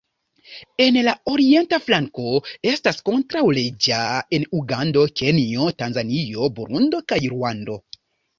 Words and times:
En 0.83 0.95
la 1.07 1.11
orienta 1.31 1.77
flanko 1.89 2.23
estas 2.71 3.03
kontraŭleĝa 3.09 4.01
en 4.39 4.49
Ugando, 4.61 5.05
Kenjo, 5.23 5.69
Tanzanio, 5.83 6.51
Burundo 6.59 7.05
kaj 7.13 7.23
Ruando. 7.37 7.79